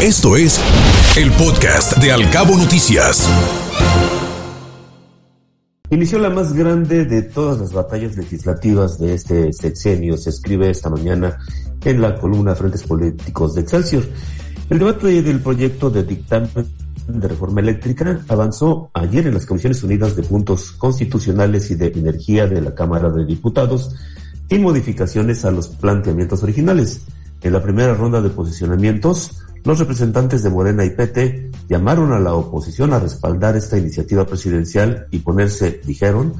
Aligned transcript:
Esto 0.00 0.36
es 0.36 0.60
el 1.16 1.32
podcast 1.32 1.98
de 1.98 2.12
Alcabo 2.12 2.56
Noticias. 2.56 3.28
Inició 5.90 6.20
la 6.20 6.30
más 6.30 6.52
grande 6.52 7.04
de 7.04 7.22
todas 7.22 7.58
las 7.58 7.72
batallas 7.72 8.16
legislativas 8.16 9.00
de 9.00 9.14
este 9.14 9.52
sexenio, 9.52 10.16
se 10.16 10.30
escribe 10.30 10.70
esta 10.70 10.88
mañana 10.88 11.36
en 11.84 12.00
la 12.00 12.14
columna 12.14 12.54
Frentes 12.54 12.84
Políticos 12.84 13.56
de 13.56 13.62
Excelsior. 13.62 14.04
El 14.70 14.78
debate 14.78 15.20
del 15.20 15.40
proyecto 15.40 15.90
de 15.90 16.04
dictamen 16.04 16.68
de 17.08 17.26
reforma 17.26 17.60
eléctrica 17.60 18.20
avanzó 18.28 18.92
ayer 18.94 19.26
en 19.26 19.34
las 19.34 19.46
Comisiones 19.46 19.82
Unidas 19.82 20.14
de 20.14 20.22
Puntos 20.22 20.70
Constitucionales 20.70 21.72
y 21.72 21.74
de 21.74 21.88
Energía 21.88 22.46
de 22.46 22.62
la 22.62 22.72
Cámara 22.72 23.10
de 23.10 23.26
Diputados, 23.26 23.96
sin 24.48 24.62
modificaciones 24.62 25.44
a 25.44 25.50
los 25.50 25.66
planteamientos 25.66 26.44
originales. 26.44 27.00
En 27.40 27.52
la 27.52 27.62
primera 27.62 27.94
ronda 27.94 28.20
de 28.20 28.30
posicionamientos, 28.30 29.44
los 29.68 29.78
representantes 29.80 30.42
de 30.42 30.48
Morena 30.48 30.82
y 30.82 30.88
PT 30.88 31.50
llamaron 31.68 32.14
a 32.14 32.18
la 32.18 32.32
oposición 32.32 32.94
a 32.94 33.00
respaldar 33.00 33.54
esta 33.54 33.76
iniciativa 33.76 34.24
presidencial 34.24 35.08
y 35.10 35.18
ponerse, 35.18 35.82
dijeron, 35.84 36.32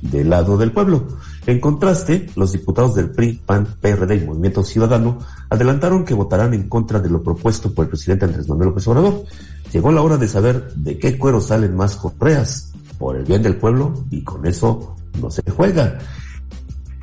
del 0.00 0.30
lado 0.30 0.56
del 0.56 0.70
pueblo. 0.70 1.08
En 1.44 1.58
contraste, 1.58 2.28
los 2.36 2.52
diputados 2.52 2.94
del 2.94 3.10
PRI, 3.10 3.42
PAN, 3.44 3.66
PRD 3.80 4.14
y 4.14 4.24
Movimiento 4.24 4.62
Ciudadano 4.62 5.18
adelantaron 5.50 6.04
que 6.04 6.14
votarán 6.14 6.54
en 6.54 6.68
contra 6.68 7.00
de 7.00 7.10
lo 7.10 7.20
propuesto 7.20 7.74
por 7.74 7.86
el 7.86 7.88
presidente 7.88 8.26
Andrés 8.26 8.48
Manuel 8.48 8.68
López 8.68 8.86
Obrador. 8.86 9.24
Llegó 9.72 9.90
la 9.90 10.02
hora 10.02 10.16
de 10.16 10.28
saber 10.28 10.72
de 10.76 10.98
qué 11.00 11.18
cuero 11.18 11.40
salen 11.40 11.74
más 11.74 11.96
correas, 11.96 12.72
por 12.96 13.16
el 13.16 13.24
bien 13.24 13.42
del 13.42 13.56
pueblo, 13.56 14.04
y 14.08 14.22
con 14.22 14.46
eso 14.46 14.94
no 15.20 15.32
se 15.32 15.42
juega. 15.50 15.98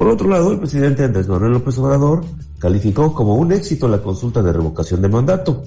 Por 0.02 0.10
otro 0.10 0.28
lado, 0.28 0.52
el 0.52 0.58
presidente 0.58 1.04
Andrés 1.04 1.28
Manuel 1.28 1.52
López 1.52 1.78
Obrador 1.78 2.26
calificó 2.58 3.14
como 3.14 3.36
un 3.36 3.52
éxito 3.52 3.88
la 3.88 4.02
consulta 4.02 4.42
de 4.42 4.52
revocación 4.52 5.00
de 5.00 5.10
mandato, 5.10 5.62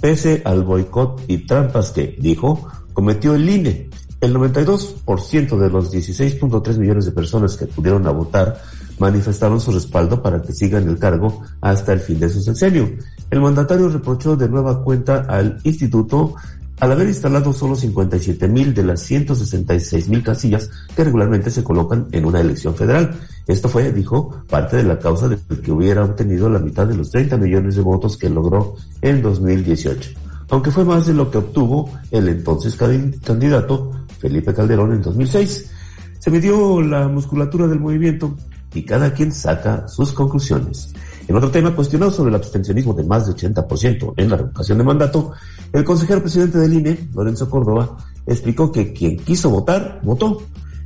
pese 0.00 0.40
al 0.46 0.64
boicot 0.64 1.20
y 1.28 1.44
trampas 1.44 1.90
que, 1.90 2.16
dijo, 2.18 2.66
cometió 2.94 3.34
el 3.34 3.46
INE. 3.46 3.90
El 4.22 4.34
92% 4.36 5.58
de 5.58 5.68
los 5.68 5.92
16.3 5.92 6.78
millones 6.78 7.04
de 7.04 7.12
personas 7.12 7.58
que 7.58 7.66
pudieron 7.66 8.06
a 8.06 8.12
votar 8.12 8.58
manifestaron 8.98 9.60
su 9.60 9.70
respaldo 9.70 10.22
para 10.22 10.40
que 10.40 10.54
sigan 10.54 10.88
el 10.88 10.98
cargo 10.98 11.42
hasta 11.60 11.92
el 11.92 12.00
fin 12.00 12.18
de 12.18 12.30
su 12.30 12.40
sexenio. 12.40 12.90
El 13.28 13.42
mandatario 13.42 13.90
reprochó 13.90 14.34
de 14.34 14.48
nueva 14.48 14.82
cuenta 14.82 15.26
al 15.28 15.58
instituto 15.62 16.36
al 16.80 16.92
haber 16.92 17.08
instalado 17.08 17.52
solo 17.52 17.76
57 17.76 18.48
mil 18.48 18.74
de 18.74 18.82
las 18.82 19.00
166 19.00 20.08
mil 20.08 20.22
casillas 20.22 20.70
que 20.94 21.04
regularmente 21.04 21.50
se 21.50 21.62
colocan 21.62 22.08
en 22.12 22.24
una 22.24 22.40
elección 22.40 22.74
federal. 22.74 23.18
Esto 23.46 23.68
fue, 23.68 23.92
dijo, 23.92 24.42
parte 24.48 24.76
de 24.76 24.84
la 24.84 24.98
causa 24.98 25.28
de 25.28 25.38
que 25.62 25.70
hubiera 25.70 26.04
obtenido 26.04 26.48
la 26.48 26.58
mitad 26.58 26.86
de 26.86 26.96
los 26.96 27.10
30 27.10 27.36
millones 27.36 27.76
de 27.76 27.82
votos 27.82 28.16
que 28.16 28.30
logró 28.30 28.74
en 29.02 29.22
2018, 29.22 30.10
aunque 30.50 30.70
fue 30.70 30.84
más 30.84 31.06
de 31.06 31.14
lo 31.14 31.30
que 31.30 31.38
obtuvo 31.38 31.90
el 32.10 32.28
entonces 32.28 32.76
candidato 32.76 33.92
Felipe 34.18 34.54
Calderón 34.54 34.92
en 34.92 35.02
2006. 35.02 35.70
Se 36.18 36.30
midió 36.30 36.80
la 36.80 37.06
musculatura 37.08 37.66
del 37.66 37.80
movimiento 37.80 38.34
y 38.74 38.84
cada 38.84 39.12
quien 39.14 39.32
saca 39.32 39.88
sus 39.88 40.12
conclusiones. 40.12 40.92
En 41.26 41.36
otro 41.36 41.50
tema 41.50 41.74
cuestionado 41.74 42.10
sobre 42.10 42.30
el 42.30 42.36
abstencionismo 42.36 42.92
de 42.92 43.04
más 43.04 43.26
de 43.26 43.32
80% 43.32 44.14
en 44.16 44.30
la 44.30 44.36
revocación 44.36 44.78
de 44.78 44.84
mandato, 44.84 45.32
el 45.72 45.84
consejero 45.84 46.20
presidente 46.20 46.58
del 46.58 46.74
INE, 46.74 47.08
Lorenzo 47.14 47.48
Córdoba, 47.48 47.96
explicó 48.26 48.70
que 48.70 48.92
quien 48.92 49.16
quiso 49.16 49.48
votar, 49.50 50.00
votó 50.02 50.42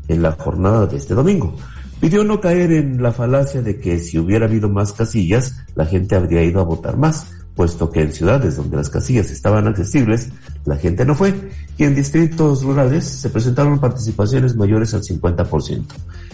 en 0.06 0.22
la 0.22 0.32
jornada 0.32 0.86
de 0.86 0.96
este 0.96 1.14
domingo. 1.14 1.56
Pidió 2.00 2.22
no 2.22 2.40
caer 2.40 2.70
en 2.72 3.02
la 3.02 3.12
falacia 3.12 3.60
de 3.62 3.80
que 3.80 3.98
si 3.98 4.18
hubiera 4.18 4.46
habido 4.46 4.68
más 4.68 4.92
casillas, 4.92 5.56
la 5.74 5.84
gente 5.84 6.14
habría 6.14 6.44
ido 6.44 6.60
a 6.60 6.64
votar 6.64 6.96
más, 6.96 7.26
puesto 7.58 7.90
que 7.90 8.02
en 8.02 8.12
ciudades 8.12 8.54
donde 8.54 8.76
las 8.76 8.88
casillas 8.88 9.32
estaban 9.32 9.66
accesibles, 9.66 10.28
la 10.64 10.76
gente 10.76 11.04
no 11.04 11.16
fue, 11.16 11.34
y 11.76 11.82
en 11.82 11.96
distritos 11.96 12.62
rurales 12.62 13.04
se 13.04 13.30
presentaron 13.30 13.80
participaciones 13.80 14.54
mayores 14.54 14.94
al 14.94 15.02
50%. 15.02 15.82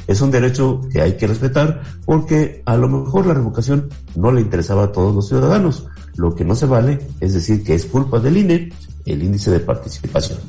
Es 0.06 0.20
un 0.20 0.30
derecho 0.30 0.82
que 0.92 1.00
hay 1.00 1.16
que 1.16 1.26
respetar 1.26 1.80
porque 2.04 2.62
a 2.66 2.76
lo 2.76 2.90
mejor 2.90 3.24
la 3.24 3.32
revocación 3.32 3.88
no 4.16 4.32
le 4.32 4.42
interesaba 4.42 4.84
a 4.84 4.92
todos 4.92 5.14
los 5.14 5.26
ciudadanos. 5.28 5.86
Lo 6.16 6.34
que 6.34 6.44
no 6.44 6.54
se 6.54 6.66
vale 6.66 7.00
es 7.20 7.32
decir 7.32 7.64
que 7.64 7.74
es 7.74 7.86
culpa 7.86 8.20
del 8.20 8.36
INE 8.36 8.70
el 9.06 9.22
índice 9.22 9.50
de 9.50 9.60
participación. 9.60 10.40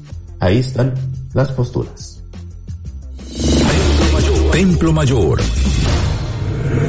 Ahí 0.41 0.57
están 0.57 0.93
las 1.33 1.53
posturas. 1.53 2.21
Templo 4.51 4.91
Mayor. 4.91 5.39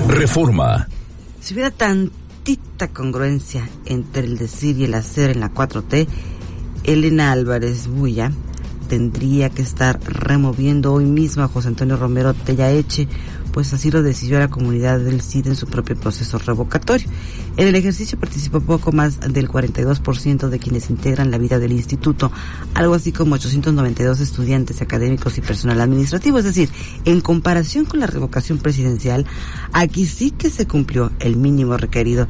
Reforma. 0.09 0.89
Si 1.41 1.55
hubiera 1.55 1.71
tantita 2.77 2.89
congruencia 2.89 3.69
entre 3.87 4.25
el 4.25 4.37
decir 4.37 4.77
y 4.79 4.85
el 4.85 4.95
hacer 4.95 5.31
en 5.31 5.41
la 5.41 5.53
4T, 5.53 6.07
Elena 6.85 7.33
Álvarez 7.33 7.89
Bulla 7.89 8.33
tendría 8.89 9.51
que 9.51 9.63
estar 9.63 9.99
removiendo 10.05 10.93
hoy 10.93 11.07
mismo 11.07 11.43
a 11.43 11.49
José 11.49 11.69
Antonio 11.69 11.97
Romero 11.97 12.35
Tellaeche, 12.35 13.09
pues 13.51 13.73
así 13.73 13.91
lo 13.91 14.03
decidió 14.03 14.39
la 14.39 14.49
comunidad 14.49 15.01
del 15.01 15.23
CID 15.23 15.49
en 15.49 15.57
su 15.57 15.67
propio 15.67 15.97
proceso 15.97 16.39
revocatorio. 16.39 17.09
En 17.57 17.67
el 17.67 17.75
ejercicio 17.75 18.21
participó 18.21 18.61
poco 18.61 18.93
más 18.93 19.19
del 19.21 19.49
42% 19.49 20.49
de 20.49 20.59
quienes 20.59 20.91
integran 20.91 21.31
la 21.31 21.39
vida 21.39 21.59
del 21.59 21.73
instituto, 21.73 22.31
algo 22.75 22.95
así 22.95 23.11
como 23.11 23.37
892 23.37 24.21
estudiantes 24.21 24.83
académicos 24.83 25.39
y 25.39 25.41
personal 25.41 25.81
administrativo. 25.81 26.39
Es 26.39 26.45
decir, 26.45 26.69
en 27.07 27.23
comparación 27.23 27.87
con 27.87 28.01
la 28.01 28.07
revocación 28.07 28.59
presidencial, 28.59 29.25
aquí 29.73 30.07
sí 30.07 30.31
que 30.31 30.51
se 30.51 30.67
cumplió 30.67 31.11
el 31.19 31.37
mínimo 31.37 31.77
requerido 31.79 32.29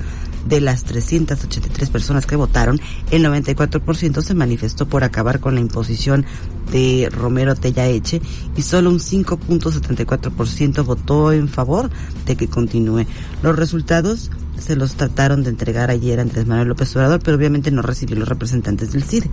de 0.48 0.60
las 0.60 0.84
383 0.84 1.90
personas 1.90 2.26
que 2.26 2.36
votaron, 2.36 2.80
el 3.10 3.24
94% 3.24 4.22
se 4.22 4.34
manifestó 4.34 4.86
por 4.86 5.04
acabar 5.04 5.40
con 5.40 5.54
la 5.54 5.60
imposición 5.60 6.24
de 6.70 7.08
Romero 7.12 7.54
Tellaeche 7.54 8.20
y 8.56 8.62
solo 8.62 8.90
un 8.90 8.98
5.74% 8.98 10.84
votó 10.84 11.32
en 11.32 11.48
favor 11.48 11.90
de 12.24 12.36
que 12.36 12.48
continúe. 12.48 13.06
Los 13.42 13.56
resultados 13.56 14.30
se 14.58 14.76
los 14.76 14.94
trataron 14.94 15.42
de 15.42 15.50
entregar 15.50 15.90
ayer 15.90 16.20
a 16.20 16.24
Manuel 16.24 16.68
López 16.68 16.94
Obrador, 16.96 17.20
pero 17.22 17.36
obviamente 17.36 17.70
no 17.70 17.82
recibió 17.82 18.16
los 18.16 18.28
representantes 18.28 18.92
del 18.92 19.04
CIDE. 19.04 19.30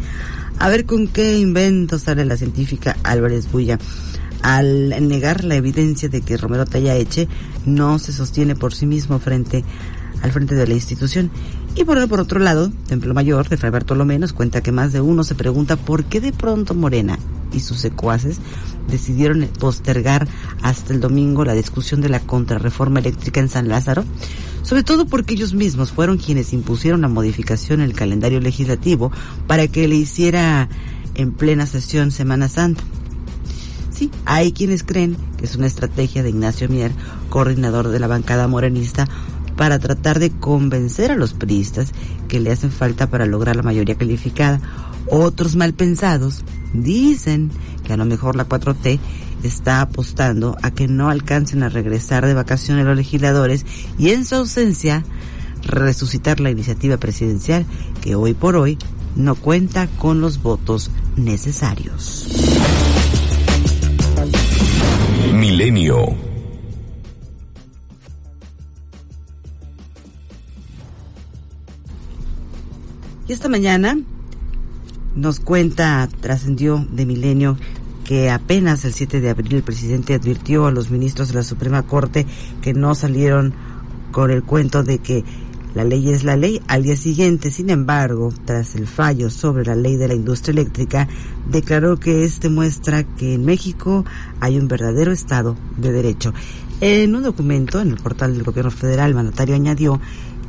A 0.60 0.70
ver 0.70 0.86
con 0.86 1.08
qué 1.08 1.38
invento 1.38 1.98
sale 1.98 2.26
la 2.26 2.38
científica 2.38 2.98
Álvarez 3.04 3.52
Bulla 3.52 3.80
al 4.42 4.90
negar 5.08 5.46
la 5.46 5.56
evidencia 5.56 6.10
de 6.10 6.22
que 6.22 6.38
Romero 6.38 6.66
Tellaeche 6.66 7.30
no 7.66 7.98
se 7.98 8.12
sostiene 8.12 8.56
por 8.56 8.74
sí 8.74 8.86
mismo 8.86 9.18
frente 9.20 9.64
al 10.24 10.32
frente 10.32 10.56
de 10.56 10.66
la 10.66 10.74
institución. 10.74 11.30
Y 11.76 11.84
por, 11.84 12.08
por 12.08 12.20
otro 12.20 12.40
lado, 12.40 12.72
Templo 12.88 13.14
Mayor 13.14 13.50
de 13.50 13.58
Fray 13.58 13.72
Bartolomé 13.72 14.18
nos 14.18 14.34
cuenta 14.34 14.62
que 14.62 14.72
más 14.72 14.94
de 14.94 15.02
uno 15.02 15.24
se 15.24 15.36
pregunta 15.36 15.76
por 15.76 16.06
qué 16.06 16.22
de 16.22 16.32
pronto 16.32 16.74
Morena 16.74 17.20
y 17.52 17.60
sus 17.60 17.78
secuaces 17.78 18.38
decidieron 18.88 19.48
postergar 19.60 20.28
hasta 20.62 20.94
el 20.94 21.00
domingo 21.00 21.46
la 21.46 21.54
discusión 21.54 22.02
de 22.02 22.10
la 22.10 22.22
contrarreforma 22.22 23.00
eléctrica 23.00 23.42
en 23.42 23.50
San 23.50 23.68
Lázaro, 23.68 24.06
sobre 24.64 24.84
todo 24.84 25.06
porque 25.06 25.34
ellos 25.34 25.54
mismos 25.54 25.92
fueron 25.92 26.18
quienes 26.18 26.54
impusieron 26.54 27.02
la 27.02 27.10
modificación 27.10 27.82
en 27.82 27.88
el 27.88 27.94
calendario 27.94 28.40
legislativo 28.40 29.12
para 29.46 29.68
que 29.68 29.88
le 29.88 29.96
hiciera 29.96 30.70
en 31.16 31.34
plena 31.34 31.66
sesión 31.66 32.12
Semana 32.12 32.48
Santa. 32.48 32.82
Sí, 33.92 34.10
hay 34.26 34.54
quienes 34.54 34.84
creen 34.84 35.18
que 35.38 35.46
es 35.46 35.56
una 35.56 35.68
estrategia 35.68 36.24
de 36.24 36.30
Ignacio 36.30 36.68
Mier, 36.68 36.92
coordinador 37.30 37.90
de 37.90 38.00
la 38.00 38.08
bancada 38.08 38.48
morenista, 38.48 39.08
para 39.56 39.80
tratar 39.80 40.20
de 40.20 40.32
convencer 40.32 41.12
a 41.12 41.16
los 41.16 41.34
priistas 41.34 41.92
que 42.28 42.40
le 42.40 42.52
hacen 42.52 42.72
falta 42.72 43.08
para 43.08 43.26
lograr 43.26 43.56
la 43.56 43.64
mayoría 43.64 43.96
calificada. 43.96 44.60
Otros 45.10 45.56
mal 45.56 45.74
pensados 45.74 46.44
dicen 46.74 47.52
que 47.84 47.94
a 47.94 47.98
lo 47.98 48.06
mejor 48.06 48.36
la 48.36 48.48
4T 48.48 49.00
está 49.44 49.82
apostando 49.82 50.58
a 50.62 50.72
que 50.72 50.88
no 50.88 51.10
alcancen 51.10 51.64
a 51.64 51.70
regresar 51.70 52.26
de 52.26 52.34
vacaciones 52.34 52.86
los 52.86 52.96
legisladores 52.96 53.66
y 53.98 54.10
en 54.10 54.26
su 54.26 54.36
ausencia 54.36 55.04
resucitar 55.64 56.40
la 56.40 56.52
iniciativa 56.52 56.98
presidencial 56.98 57.66
que 58.02 58.16
hoy 58.16 58.34
por 58.34 58.56
hoy 58.56 58.78
no 59.16 59.36
cuenta 59.36 59.88
con 59.88 60.22
los 60.22 60.42
votos 60.42 60.90
necesarios. 61.16 62.28
Milenio. 65.34 66.33
Y 73.28 73.32
esta 73.32 73.48
mañana 73.48 73.98
nos 75.16 75.40
cuenta, 75.40 76.08
trascendió 76.20 76.86
de 76.92 77.06
Milenio, 77.06 77.58
que 78.04 78.30
apenas 78.30 78.84
el 78.84 78.94
7 78.94 79.22
de 79.22 79.30
abril 79.30 79.56
el 79.56 79.64
presidente 79.64 80.14
advirtió 80.14 80.66
a 80.66 80.72
los 80.72 80.92
ministros 80.92 81.30
de 81.30 81.36
la 81.36 81.44
Suprema 81.44 81.84
Corte 81.84 82.26
que 82.62 82.74
no 82.74 82.96
salieron 82.96 83.54
con 84.12 84.30
el 84.30 84.44
cuento 84.44 84.84
de 84.84 85.00
que 85.00 85.24
la 85.74 85.86
ley 85.86 86.10
es 86.10 86.24
la 86.24 86.36
ley. 86.36 86.62
Al 86.68 86.84
día 86.84 86.98
siguiente, 86.98 87.50
sin 87.50 87.70
embargo, 87.70 88.34
tras 88.46 88.76
el 88.76 88.88
fallo 88.88 89.30
sobre 89.30 89.66
la 89.66 89.76
ley 89.76 89.96
de 89.96 90.10
la 90.10 90.14
industria 90.14 90.52
eléctrica, 90.52 91.08
declaró 91.50 91.98
que 91.98 92.26
este 92.26 92.50
muestra 92.50 93.04
que 93.04 93.36
en 93.36 93.46
México 93.46 94.06
hay 94.40 94.60
un 94.60 94.68
verdadero 94.68 95.12
Estado 95.12 95.56
de 95.78 95.92
Derecho. 95.92 96.34
En 96.82 97.16
un 97.16 97.24
documento 97.24 97.80
en 97.80 97.92
el 97.92 97.98
portal 97.98 98.34
del 98.34 98.44
Gobierno 98.44 98.70
Federal, 98.70 99.10
el 99.10 99.16
mandatario 99.16 99.56
añadió 99.56 100.02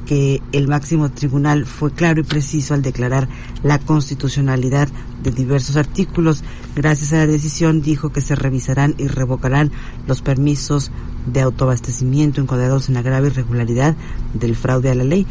que 0.06 0.42
el 0.52 0.68
máximo 0.68 1.10
tribunal 1.10 1.66
fue 1.66 1.92
claro 1.92 2.20
y 2.20 2.24
preciso 2.24 2.74
al 2.74 2.82
declarar 2.82 3.28
la 3.62 3.78
constitucionalidad 3.78 4.88
de 5.22 5.30
diversos 5.30 5.76
artículos. 5.76 6.44
Gracias 6.76 7.12
a 7.12 7.16
la 7.16 7.26
decisión 7.26 7.82
dijo 7.82 8.10
que 8.10 8.20
se 8.20 8.34
revisarán 8.34 8.94
y 8.98 9.08
revocarán 9.08 9.72
los 10.06 10.22
permisos 10.22 10.90
de 11.26 11.40
autoabastecimiento 11.40 12.40
encuadrados 12.40 12.88
en 12.88 12.94
la 12.94 13.02
grave 13.02 13.28
irregularidad 13.28 13.96
del 14.34 14.56
fraude 14.56 14.90
a 14.90 14.94
la 14.94 15.04
ley. 15.04 15.26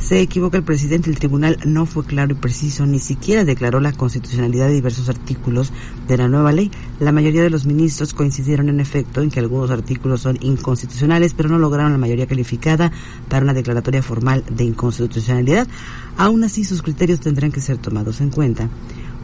Se 0.00 0.20
equivoca 0.20 0.56
el 0.56 0.64
presidente, 0.64 1.10
el 1.10 1.18
tribunal 1.18 1.58
no 1.66 1.84
fue 1.84 2.04
claro 2.04 2.32
y 2.32 2.34
preciso, 2.34 2.86
ni 2.86 2.98
siquiera 2.98 3.44
declaró 3.44 3.80
la 3.80 3.92
constitucionalidad 3.92 4.66
de 4.66 4.74
diversos 4.74 5.08
artículos 5.08 5.72
de 6.08 6.16
la 6.16 6.26
nueva 6.26 6.52
ley. 6.52 6.70
La 6.98 7.12
mayoría 7.12 7.42
de 7.42 7.50
los 7.50 7.66
ministros 7.66 8.14
coincidieron 8.14 8.70
en 8.70 8.80
efecto 8.80 9.20
en 9.20 9.30
que 9.30 9.40
algunos 9.40 9.70
artículos 9.70 10.22
son 10.22 10.38
inconstitucionales, 10.40 11.34
pero 11.34 11.50
no 11.50 11.58
lograron 11.58 11.92
la 11.92 11.98
mayoría 11.98 12.26
calificada 12.26 12.90
para 13.28 13.44
una 13.44 13.54
declaratoria 13.54 14.02
formal 14.02 14.42
de 14.50 14.64
inconstitucionalidad. 14.64 15.68
Aún 16.16 16.44
así, 16.44 16.64
sus 16.64 16.82
criterios 16.82 17.20
tendrán 17.20 17.52
que 17.52 17.60
ser 17.60 17.76
tomados 17.76 18.22
en 18.22 18.30
cuenta 18.30 18.68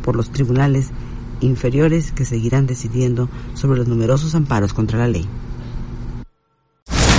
por 0.04 0.14
los 0.14 0.30
tribunales 0.30 0.90
inferiores 1.40 2.12
que 2.12 2.26
seguirán 2.26 2.66
decidiendo 2.66 3.28
sobre 3.54 3.78
los 3.78 3.88
numerosos 3.88 4.34
amparos 4.34 4.74
contra 4.74 4.98
la 4.98 5.08
ley. 5.08 5.26